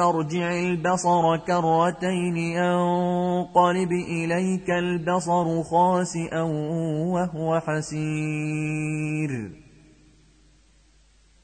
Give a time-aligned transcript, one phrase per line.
[0.00, 6.42] ارجع البصر كرتين ينقلب إليك البصر خاسئا
[7.12, 9.50] وهو حسير.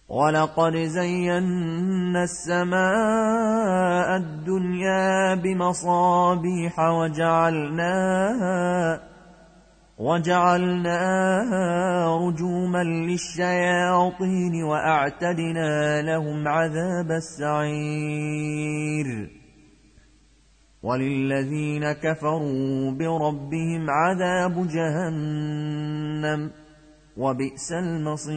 [0.09, 8.33] ولقد زينا السماء الدنيا بمصابيح وجعلناها
[10.03, 11.67] وجعلناها
[12.27, 19.07] رجوما للشياطين وأعتدنا لهم عذاب السعير.
[20.83, 26.51] وللذين كفروا بربهم عذاب جهنم
[27.17, 28.37] وبئس المصير.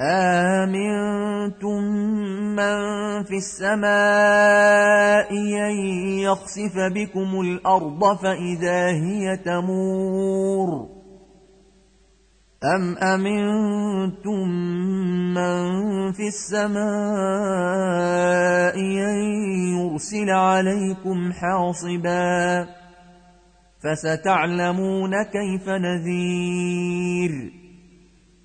[0.00, 1.82] آمنتم
[2.56, 2.78] من
[3.24, 5.76] في السماء أن
[6.18, 10.88] يخسف بكم الأرض فإذا هي تمور
[12.64, 14.48] أم أمنتم
[15.34, 16.84] من في السماء
[18.78, 19.16] أن
[19.78, 22.66] يرسل عليكم حاصبا
[23.82, 27.63] فستعلمون كيف نذير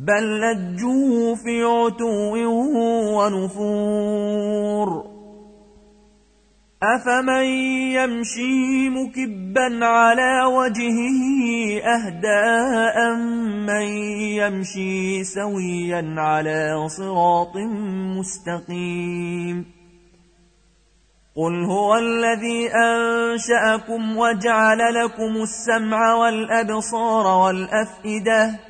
[0.00, 2.36] بل لجوا في عتو
[3.16, 5.04] ونفور
[6.82, 7.44] أفمن
[7.92, 11.20] يمشي مكبا على وجهه
[11.84, 13.14] أهداء
[13.66, 13.86] من
[14.40, 17.56] يمشي سويا على صراط
[18.18, 19.66] مستقيم
[21.36, 28.69] قل هو الذي أنشأكم وجعل لكم السمع والأبصار والأفئدة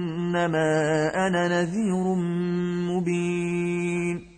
[0.35, 2.15] وإنما أنا نذير
[2.91, 4.31] مبين.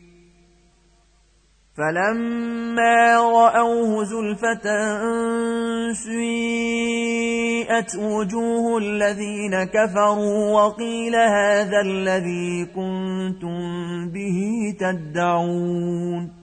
[1.78, 4.66] فلما رأوه زلفة
[5.94, 13.60] سيئت وجوه الذين كفروا وقيل هذا الذي كنتم
[14.10, 14.40] به
[14.80, 16.43] تدعون.